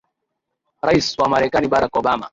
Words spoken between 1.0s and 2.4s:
wa marekani barack obama